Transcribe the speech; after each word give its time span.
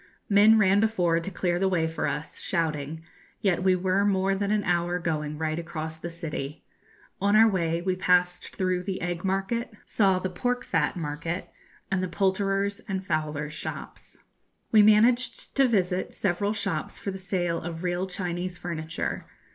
Men 0.29 0.57
ran 0.57 0.79
before 0.79 1.19
to 1.19 1.29
clear 1.29 1.59
the 1.59 1.69
way 1.69 1.85
for 1.85 2.07
us, 2.07 2.39
shouting, 2.39 3.03
yet 3.39 3.61
we 3.61 3.75
were 3.75 4.03
more 4.03 4.33
than 4.33 4.49
an 4.49 4.63
hour 4.63 4.97
going 4.97 5.37
right 5.37 5.59
across 5.59 5.95
the 5.95 6.09
city. 6.09 6.63
On 7.21 7.35
our 7.35 7.47
way 7.47 7.83
we 7.83 7.95
passed 7.95 8.55
through 8.55 8.81
the 8.81 8.99
egg 8.99 9.23
market, 9.23 9.71
saw 9.85 10.17
the 10.17 10.27
pork 10.27 10.65
fat 10.65 10.97
market, 10.97 11.51
and 11.91 12.01
the 12.01 12.07
poulterers' 12.09 12.81
and 12.87 13.05
fowlers' 13.05 13.53
shops. 13.53 14.23
We 14.71 14.81
managed 14.81 15.53
to 15.57 15.67
visit 15.67 16.15
several 16.15 16.51
shops 16.53 16.97
for 16.97 17.11
the 17.11 17.19
sale 17.19 17.61
of 17.61 17.83
real 17.83 18.07
Chinese 18.07 18.57
furniture. 18.57 19.27